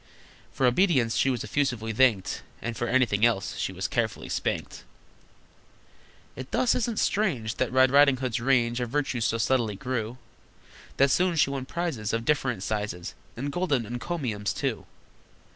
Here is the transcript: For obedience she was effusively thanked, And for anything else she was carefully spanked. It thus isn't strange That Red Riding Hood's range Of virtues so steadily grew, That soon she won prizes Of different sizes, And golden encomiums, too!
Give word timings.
For 0.51 0.65
obedience 0.65 1.15
she 1.15 1.29
was 1.29 1.43
effusively 1.43 1.93
thanked, 1.93 2.41
And 2.59 2.75
for 2.75 2.87
anything 2.87 3.23
else 3.23 3.55
she 3.59 3.71
was 3.71 3.87
carefully 3.87 4.29
spanked. 4.29 4.83
It 6.35 6.49
thus 6.49 6.73
isn't 6.73 6.97
strange 6.97 7.57
That 7.57 7.71
Red 7.71 7.91
Riding 7.91 8.17
Hood's 8.17 8.39
range 8.39 8.79
Of 8.79 8.89
virtues 8.89 9.25
so 9.25 9.37
steadily 9.37 9.75
grew, 9.75 10.17
That 10.97 11.11
soon 11.11 11.35
she 11.35 11.51
won 11.51 11.67
prizes 11.67 12.13
Of 12.13 12.25
different 12.25 12.63
sizes, 12.63 13.13
And 13.37 13.51
golden 13.51 13.85
encomiums, 13.85 14.53
too! 14.53 14.87